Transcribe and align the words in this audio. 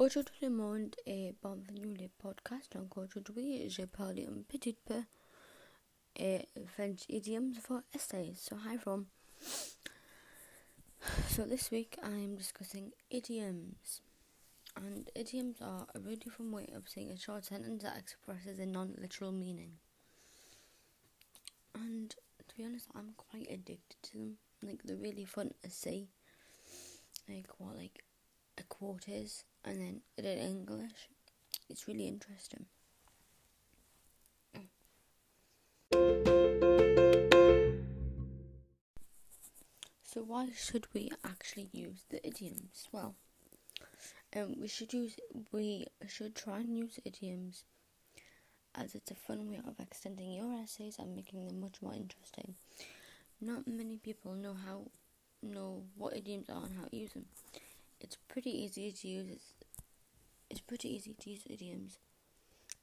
Bonjour 0.00 0.24
tout 0.24 0.32
le 0.40 0.48
monde 0.48 0.96
et 1.04 1.34
bienvenue 1.42 1.94
le 1.94 2.08
podcast. 2.08 2.72
Donc 2.72 2.96
aujourd'hui, 2.96 3.68
je 3.68 3.82
parle 3.82 4.20
un 4.20 4.40
petit 4.48 4.72
peu 4.72 5.02
et 6.16 6.48
French 6.68 7.04
idioms 7.10 7.52
for 7.60 7.82
essays. 7.92 8.36
So 8.36 8.56
hi 8.56 8.78
from. 8.78 9.08
So 11.28 11.44
this 11.44 11.70
week 11.70 11.98
I 12.02 12.24
am 12.24 12.34
discussing 12.34 12.92
idioms. 13.10 14.00
And 14.74 15.10
idioms 15.14 15.60
are 15.60 15.86
a 15.94 15.98
really 15.98 16.16
different 16.16 16.54
way 16.54 16.66
of 16.74 16.88
saying 16.88 17.10
a 17.10 17.18
short 17.18 17.44
sentence 17.44 17.82
that 17.82 17.98
expresses 17.98 18.58
a 18.58 18.64
non-literal 18.64 19.32
meaning. 19.32 19.72
And 21.74 22.08
to 22.48 22.56
be 22.56 22.64
honest, 22.64 22.86
I'm 22.94 23.12
quite 23.18 23.50
addicted 23.50 24.02
to 24.04 24.12
them. 24.14 24.38
Like 24.62 24.80
they're 24.82 24.96
really 24.96 25.26
fun 25.26 25.50
to 25.62 25.68
see. 25.68 26.08
Like 27.28 27.48
what 27.58 27.76
like 27.76 28.02
a 28.56 28.62
quote 28.62 29.06
is 29.06 29.44
and 29.64 29.80
then 29.80 30.00
in 30.16 30.38
English. 30.38 31.08
It's 31.68 31.86
really 31.86 32.08
interesting. 32.08 32.66
So 40.02 40.22
why 40.22 40.48
should 40.56 40.88
we 40.92 41.10
actually 41.24 41.68
use 41.72 42.04
the 42.10 42.26
idioms? 42.26 42.88
Well, 42.90 43.14
um, 44.34 44.56
we 44.60 44.66
should 44.66 44.92
use 44.92 45.14
we 45.52 45.86
should 46.08 46.34
try 46.34 46.58
and 46.58 46.76
use 46.76 46.98
idioms 47.04 47.62
as 48.74 48.96
it's 48.96 49.12
a 49.12 49.14
fun 49.14 49.48
way 49.48 49.60
of 49.64 49.78
extending 49.78 50.32
your 50.32 50.52
essays 50.60 50.96
and 50.98 51.14
making 51.14 51.46
them 51.46 51.60
much 51.60 51.80
more 51.80 51.94
interesting. 51.94 52.56
Not 53.40 53.68
many 53.68 53.98
people 53.98 54.34
know 54.34 54.54
how 54.54 54.90
know 55.42 55.84
what 55.96 56.16
idioms 56.16 56.50
are 56.50 56.64
and 56.64 56.76
how 56.76 56.86
to 56.86 56.96
use 56.96 57.12
them 57.12 57.26
it's 58.00 58.16
pretty 58.28 58.50
easy 58.50 58.92
to 58.92 59.08
use. 59.08 59.54
It's 60.48 60.60
pretty 60.60 60.88
easy 60.94 61.14
to 61.20 61.30
use 61.30 61.42
idioms 61.48 61.98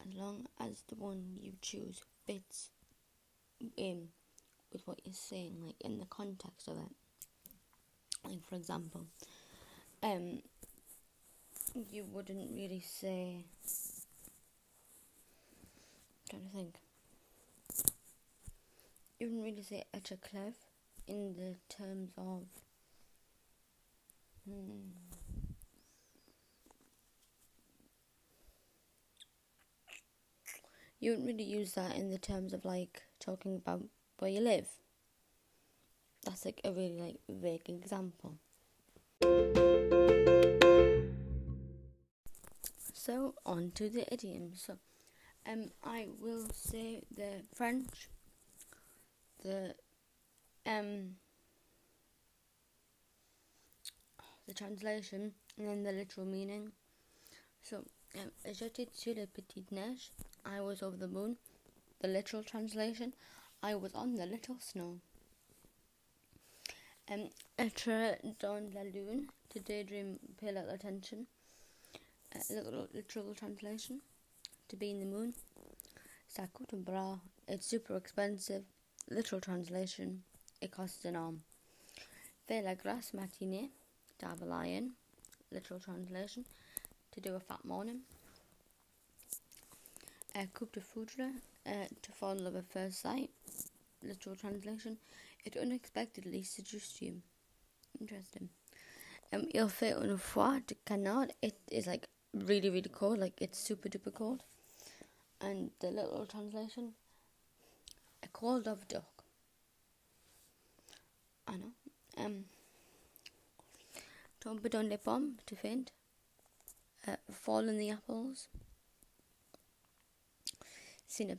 as 0.00 0.14
long 0.14 0.46
as 0.58 0.82
the 0.88 0.96
one 0.96 1.36
you 1.40 1.52
choose 1.60 2.02
fits 2.26 2.70
in 3.76 4.08
with 4.72 4.86
what 4.86 5.00
you're 5.04 5.14
saying, 5.14 5.58
like 5.64 5.80
in 5.80 5.98
the 5.98 6.06
context 6.06 6.68
of 6.68 6.78
it. 6.78 6.92
Like 8.28 8.44
for 8.48 8.56
example, 8.56 9.06
um, 10.02 10.42
you 11.90 12.04
wouldn't 12.10 12.50
really 12.54 12.80
say. 12.84 13.44
I'm 16.32 16.40
trying 16.40 16.42
to 16.42 16.56
think. 16.56 16.74
You 19.18 19.28
wouldn't 19.28 19.44
really 19.44 19.62
say 19.62 19.84
être 19.94 20.18
crevé 20.20 20.54
in 21.06 21.34
the 21.34 21.56
terms 21.74 22.12
of 22.16 22.42
Hmm. 24.48 24.90
You 31.00 31.10
wouldn't 31.10 31.26
really 31.26 31.42
use 31.42 31.72
that 31.72 31.96
in 31.96 32.10
the 32.10 32.18
terms 32.18 32.52
of 32.52 32.64
like 32.64 33.02
talking 33.18 33.56
about 33.56 33.82
where 34.18 34.30
you 34.30 34.40
live. 34.40 34.68
That's 36.24 36.44
like 36.44 36.60
a 36.64 36.70
really 36.70 37.00
like 37.00 37.16
vague 37.28 37.68
example. 37.68 38.38
So 42.92 43.34
on 43.44 43.72
to 43.74 43.88
the 43.88 44.06
idioms. 44.14 44.62
So 44.64 44.78
um 45.44 45.70
I 45.82 46.06
will 46.20 46.46
say 46.54 47.02
the 47.16 47.42
French, 47.52 48.08
the 49.42 49.74
um 50.64 51.16
the 54.46 54.54
translation 54.54 55.32
and 55.58 55.68
then 55.68 55.82
the 55.82 55.92
literal 55.92 56.26
meaning. 56.26 56.72
So, 57.62 57.84
um, 58.16 58.30
j'étais 58.44 58.88
sur 58.92 59.14
la 59.14 59.26
petite 59.26 59.70
neige. 59.70 60.10
I 60.44 60.60
was 60.60 60.82
over 60.82 60.96
the 60.96 61.08
moon. 61.08 61.36
The 62.00 62.08
literal 62.08 62.42
translation. 62.42 63.14
I 63.62 63.74
was 63.76 63.94
on 63.94 64.16
the 64.16 64.26
little 64.26 64.56
snow. 64.58 64.98
Um, 67.08 67.28
être 67.58 68.18
dans 68.40 68.74
la 68.74 68.82
lune. 68.82 69.28
To 69.50 69.60
daydream, 69.60 70.18
pay 70.38 70.52
little 70.52 70.70
attention. 70.70 71.26
Uh, 72.34 72.40
literal, 72.50 72.88
literal 72.92 73.34
translation. 73.34 74.00
To 74.68 74.76
be 74.76 74.90
in 74.90 75.00
the 75.00 75.06
moon. 75.06 75.34
Ça 76.28 76.48
coûte 76.52 76.74
un 76.74 76.82
bras. 76.82 77.20
It's 77.46 77.66
super 77.66 77.96
expensive. 77.96 78.64
Literal 79.10 79.40
translation. 79.40 80.22
It 80.60 80.70
costs 80.70 81.04
an 81.04 81.16
arm. 81.16 81.42
Faire 82.48 82.62
la 82.62 82.74
grasse 82.74 83.12
matinée 83.12 83.70
have 84.26 84.42
a 84.42 84.46
lion, 84.46 84.92
literal 85.50 85.80
translation, 85.80 86.44
to 87.12 87.20
do 87.20 87.34
a 87.34 87.40
fat 87.40 87.64
morning. 87.64 88.00
Uh, 90.34 90.46
coup 90.54 90.68
de 90.72 90.80
foudre, 90.80 91.30
uh, 91.66 91.86
to 92.00 92.12
fall 92.12 92.32
in 92.32 92.44
love 92.44 92.56
at 92.56 92.70
first 92.72 93.02
sight, 93.02 93.30
literal 94.02 94.34
translation, 94.34 94.96
it 95.44 95.56
unexpectedly 95.56 96.42
seduced 96.42 97.02
you. 97.02 97.20
Interesting. 98.00 98.48
Um, 99.32 99.46
il 99.54 99.68
fait 99.68 99.92
un 99.92 100.16
froid 100.16 100.66
de 100.66 100.74
canard, 100.86 101.32
it 101.42 101.54
is 101.70 101.86
like 101.86 102.06
really, 102.32 102.70
really 102.70 102.90
cold, 102.90 103.18
like 103.18 103.40
it's 103.40 103.58
super 103.58 103.88
duper 103.88 104.12
cold. 104.12 104.42
And 105.40 105.70
the 105.80 105.90
literal 105.90 106.26
translation, 106.26 106.94
a 108.22 108.28
cold 108.28 108.68
of 108.68 108.86
duck. 108.88 109.24
I 111.48 111.56
know. 111.56 111.72
Um, 112.16 112.44
don't 114.42 114.62
put 114.62 114.74
on 114.74 114.88
lip 114.88 115.04
balm 115.04 115.38
to 115.46 115.54
faint. 115.54 115.92
Uh, 117.06 117.16
fall 117.30 117.68
in 117.68 117.78
the 117.78 117.90
apples. 117.90 118.48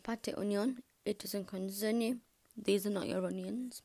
Pate 0.03 0.33
onion. 0.37 0.83
It 1.05 1.19
doesn't 1.19 1.47
concern 1.47 2.01
you. 2.01 2.19
These 2.55 2.85
are 2.85 2.91
not 2.91 3.07
your 3.07 3.25
onions. 3.25 3.81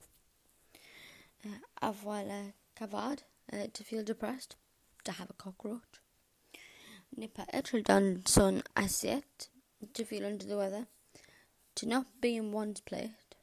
Uh, 1.45 1.59
avoir 1.81 2.25
la 2.25 2.43
cafard. 2.77 3.23
Uh, 3.53 3.67
to 3.73 3.83
feel 3.83 4.05
depressed. 4.05 4.57
To 5.05 5.13
have 5.13 5.31
a 5.31 5.33
cockroach. 5.33 6.01
Ne 7.17 7.27
pas 7.27 7.47
être 7.53 7.81
dans 7.83 8.23
son 8.29 8.63
assiette. 8.77 9.49
To 9.95 10.05
feel 10.05 10.27
under 10.27 10.45
the 10.45 10.57
weather. 10.57 10.87
To 11.77 11.87
not 11.87 12.07
be 12.21 12.37
in 12.37 12.53
one's 12.53 12.81
plate. 12.81 13.37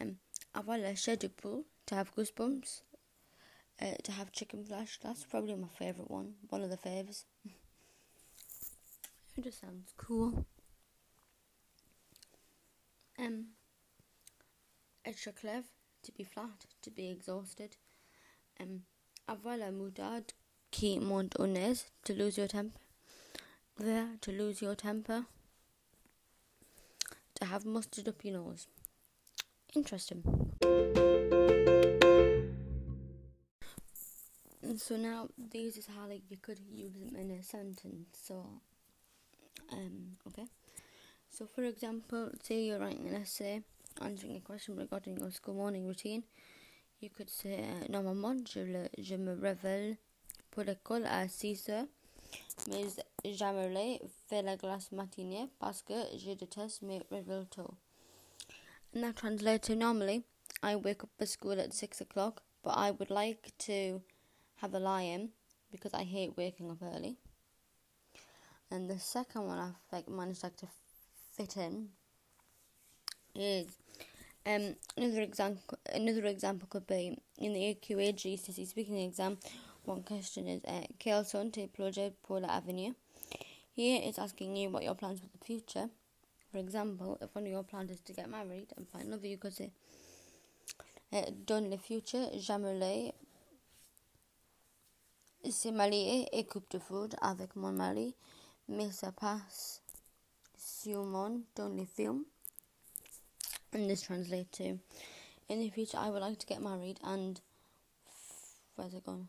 Um, 0.00 0.18
avoir 0.54 0.78
la 0.78 0.94
chair 0.94 1.16
de 1.16 1.28
poule. 1.28 1.64
To 1.86 1.94
have 1.94 2.14
goosebumps 2.16 2.80
uh, 3.80 3.94
to 4.02 4.12
have 4.12 4.32
chicken 4.32 4.64
flesh. 4.64 4.98
That's 5.02 5.24
probably 5.24 5.54
my 5.54 5.68
favourite 5.78 6.10
one. 6.10 6.34
One 6.48 6.62
of 6.62 6.70
the 6.70 6.76
faves. 6.76 7.24
it 9.36 9.44
just 9.44 9.60
sounds 9.60 9.92
cool. 9.96 10.46
Um, 13.18 13.46
être 15.04 15.32
crevé 15.34 15.64
to 16.02 16.12
be 16.12 16.24
flat, 16.24 16.66
to 16.82 16.90
be 16.90 17.08
exhausted. 17.08 17.76
Um, 18.60 18.82
avoir 19.28 19.58
moutarde 19.72 20.32
qui 20.70 20.98
monte 20.98 21.36
au 21.38 21.46
to 22.04 22.14
lose 22.14 22.36
your 22.36 22.48
temper. 22.48 22.78
There, 23.78 24.08
to 24.22 24.32
lose 24.32 24.62
your 24.62 24.74
temper. 24.74 25.26
To 27.34 27.44
have 27.44 27.66
mustard 27.66 28.08
up 28.08 28.24
your 28.24 28.34
nose. 28.34 28.66
Interesting. 29.74 30.22
So 34.76 34.96
now 34.96 35.28
this 35.38 35.76
is 35.78 35.86
how 35.86 36.06
like 36.08 36.22
you 36.28 36.36
could 36.36 36.58
use 36.70 36.92
them 36.94 37.16
in 37.16 37.30
a 37.30 37.42
sentence 37.42 38.08
so 38.22 38.46
um 39.72 40.16
okay. 40.28 40.46
So 41.30 41.46
for 41.46 41.64
example 41.64 42.30
say 42.42 42.64
you're 42.64 42.78
writing 42.78 43.08
an 43.08 43.14
essay 43.22 43.62
answering 44.02 44.36
a 44.36 44.40
question 44.40 44.76
regarding 44.76 45.18
your 45.18 45.30
school 45.30 45.54
morning 45.54 45.86
routine. 45.86 46.24
You 47.00 47.10
could 47.10 47.30
say 47.30 47.64
uh, 47.64 47.86
normalement 47.88 48.46
je, 48.46 48.60
le, 48.60 48.88
je 48.98 49.16
me 49.16 49.34
réveille 49.34 49.96
pour 50.50 50.64
l'école 50.64 51.06
à 51.06 51.28
6 51.28 51.68
heures 51.70 51.86
mais 52.68 52.84
j'aimerais 53.24 54.00
faire 54.28 54.42
la 54.42 54.56
grasse 54.56 54.92
matinée 54.92 55.48
parce 55.58 55.82
que 55.82 55.94
je 56.18 56.32
déteste 56.32 56.82
mes 56.82 57.00
réveils 57.10 57.46
tôt 57.50 57.74
and 58.94 59.02
that 59.02 59.14
translates 59.14 59.66
to 59.68 59.74
normally 59.74 60.24
I 60.62 60.76
wake 60.76 61.02
up 61.04 61.10
for 61.18 61.26
school 61.26 61.58
at 61.60 61.72
6 61.72 62.00
o'clock 62.00 62.42
but 62.62 62.74
I 62.76 62.90
would 62.90 63.10
like 63.10 63.52
to 63.66 64.02
have 64.56 64.74
a 64.74 64.78
lie 64.78 65.02
in 65.02 65.30
because 65.70 65.94
I 65.94 66.04
hate 66.04 66.36
waking 66.36 66.70
up 66.70 66.78
early. 66.82 67.16
And 68.70 68.90
the 68.90 68.98
second 68.98 69.46
one 69.46 69.58
I've 69.58 69.74
like 69.92 70.08
managed 70.08 70.42
like 70.42 70.56
to 70.56 70.66
fit 71.36 71.56
in 71.56 71.88
is 73.34 73.66
um 74.46 74.74
another 74.96 75.20
example 75.20 75.78
another 75.92 76.24
example 76.24 76.66
could 76.70 76.86
be 76.86 77.18
in 77.38 77.52
the 77.52 77.60
AQA 77.74 78.14
GCSE 78.14 78.66
speaking 78.66 78.98
exam 78.98 79.36
one 79.84 80.02
question 80.02 80.48
is 80.48 80.64
uh, 80.64 80.82
quels 80.98 81.30
sont 81.30 81.52
tes 81.52 81.66
projets 81.66 82.12
pour 82.22 82.40
l'avenir 82.40 82.94
here 83.72 84.00
it's 84.02 84.18
asking 84.18 84.56
you 84.56 84.70
what 84.70 84.82
your 84.82 84.94
plans 84.94 85.20
for 85.20 85.26
the 85.38 85.44
future 85.44 85.90
for 86.50 86.58
example 86.58 87.18
if 87.20 87.34
one 87.34 87.44
of 87.44 87.50
your 87.50 87.62
plans 87.62 87.90
is 87.90 88.00
to 88.00 88.12
get 88.12 88.30
married 88.30 88.66
and 88.76 88.88
find 88.88 89.10
love 89.10 89.24
you 89.24 89.36
could 89.36 89.52
say 89.52 89.70
uh, 91.12 91.22
dans 91.46 91.68
le 91.68 91.76
futur 91.76 92.30
j'aimerais 92.38 93.12
c'est 95.50 95.72
marié 95.72 96.28
et 96.32 96.44
coup 96.44 96.62
de 96.70 96.78
foudre 96.78 97.16
avec 97.20 97.56
mon 97.56 97.72
mari, 97.72 98.14
mais 98.68 98.90
ça 98.90 99.12
passe 99.12 99.82
sûrement 100.56 101.40
dans 101.54 101.68
les 101.68 101.86
films. 101.86 102.24
And 103.74 103.88
this 103.88 104.02
translates 104.02 104.50
to 104.52 104.78
In 105.48 105.60
the 105.60 105.70
future, 105.70 105.98
I 105.98 106.10
would 106.10 106.22
like 106.22 106.38
to 106.40 106.46
get 106.46 106.60
married 106.60 106.98
and. 107.04 107.40
Where's 108.74 108.94
it 108.94 109.06
gone? 109.06 109.28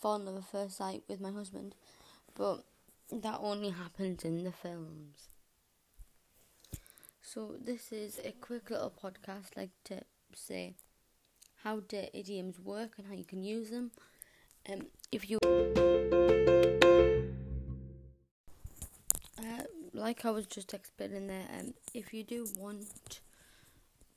Fall 0.00 0.16
in 0.16 0.26
love 0.26 0.36
at 0.36 0.44
first 0.44 0.76
sight 0.76 1.02
with 1.08 1.20
my 1.20 1.30
husband. 1.30 1.74
But 2.34 2.64
that 3.10 3.40
only 3.42 3.70
happens 3.70 4.24
in 4.24 4.44
the 4.44 4.52
films. 4.52 5.28
So, 7.20 7.56
this 7.60 7.90
is 7.90 8.20
a 8.24 8.32
quick 8.32 8.70
little 8.70 8.92
podcast, 8.92 9.56
like 9.56 9.70
to 9.84 10.02
say 10.34 10.74
how 11.64 11.80
do 11.80 12.04
idioms 12.12 12.60
work 12.60 12.92
and 12.96 13.08
how 13.08 13.14
you 13.14 13.24
can 13.24 13.42
use 13.42 13.70
them. 13.70 13.90
Um, 14.70 14.86
if 15.12 15.28
you 15.28 15.38
uh, 19.38 19.64
like 19.92 20.24
I 20.24 20.30
was 20.30 20.46
just 20.46 20.72
explaining 20.72 21.26
there, 21.26 21.46
um, 21.58 21.74
if 21.92 22.14
you 22.14 22.24
do 22.24 22.46
want 22.58 23.20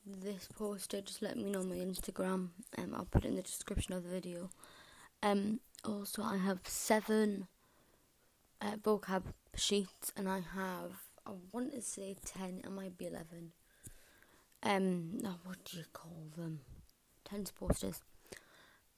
this 0.05 0.47
poster, 0.57 1.01
just 1.01 1.21
let 1.21 1.35
me 1.35 1.51
know 1.51 1.59
on 1.59 1.69
my 1.69 1.75
Instagram. 1.75 2.49
Um, 2.77 2.93
I'll 2.95 3.05
put 3.05 3.25
it 3.25 3.29
in 3.29 3.35
the 3.35 3.41
description 3.41 3.93
of 3.93 4.03
the 4.03 4.09
video. 4.09 4.49
Um, 5.21 5.59
also, 5.83 6.23
I 6.23 6.37
have 6.37 6.59
seven 6.63 7.47
uh, 8.61 8.77
vocab 8.81 9.23
sheets, 9.55 10.13
and 10.15 10.29
I 10.29 10.39
have 10.55 10.91
I 11.25 11.31
want 11.51 11.73
to 11.73 11.81
say 11.81 12.15
ten. 12.23 12.61
It 12.63 12.71
might 12.71 12.97
be 12.97 13.07
eleven. 13.07 13.51
Um, 14.63 15.17
now 15.19 15.39
what 15.43 15.57
do 15.65 15.77
you 15.77 15.85
call 15.91 16.27
them? 16.37 16.61
Ten 17.25 17.43
posters. 17.59 18.01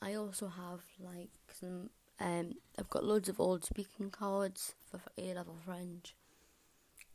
I 0.01 0.15
also 0.15 0.47
have 0.47 0.81
like 0.99 1.29
some. 1.59 1.89
Um, 2.19 2.53
I've 2.77 2.89
got 2.89 3.05
loads 3.05 3.29
of 3.29 3.39
old 3.39 3.63
speaking 3.63 4.09
cards 4.09 4.73
for 4.89 5.01
A 5.17 5.33
level 5.33 5.57
French. 5.65 6.15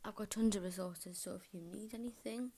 I've 0.03 0.15
got 0.15 0.31
tons 0.31 0.55
of 0.55 0.63
resources, 0.63 1.17
so 1.17 1.35
if 1.35 1.47
you 1.51 1.61
need 1.61 1.93
anything, 1.93 2.51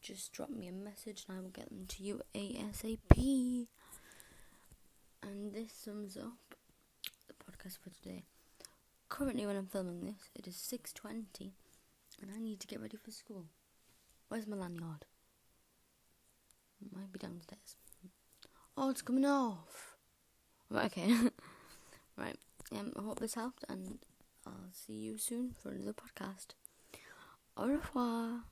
just 0.00 0.32
drop 0.32 0.50
me 0.50 0.68
a 0.68 0.72
message 0.72 1.24
and 1.28 1.36
I 1.36 1.40
will 1.40 1.50
get 1.50 1.68
them 1.68 1.86
to 1.86 2.02
you 2.02 2.22
ASAP. 2.34 3.66
And 5.22 5.52
this 5.52 5.72
sums 5.72 6.16
up 6.16 6.56
the 7.28 7.34
podcast 7.34 7.78
for 7.78 7.90
today. 7.90 8.24
Currently, 9.08 9.46
when 9.46 9.56
I'm 9.56 9.66
filming 9.66 10.04
this, 10.04 10.30
it 10.34 10.46
is 10.46 10.56
6:20, 10.56 11.52
and 12.20 12.30
I 12.34 12.38
need 12.38 12.60
to 12.60 12.66
get 12.66 12.80
ready 12.80 12.96
for 12.96 13.10
school. 13.10 13.46
Where's 14.28 14.46
my 14.46 14.56
lanyard? 14.56 15.04
It 16.80 16.96
might 16.96 17.12
be 17.12 17.18
downstairs. 17.18 17.76
Oh, 18.76 18.90
it's 18.90 19.02
coming 19.02 19.24
off. 19.24 19.96
Right, 20.70 20.86
okay. 20.86 21.12
right. 22.16 22.36
Um, 22.72 22.92
I 22.96 23.02
hope 23.02 23.20
this 23.20 23.34
helped, 23.34 23.64
and 23.68 23.98
I'll 24.46 24.70
see 24.72 24.94
you 24.94 25.18
soon 25.18 25.54
for 25.62 25.70
another 25.70 25.92
podcast. 25.92 26.54
Au 27.56 27.66
revoir. 27.66 28.44